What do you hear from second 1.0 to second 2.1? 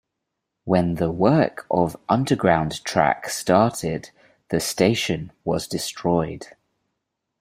work of